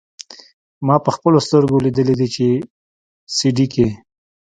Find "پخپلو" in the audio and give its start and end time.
1.07-1.39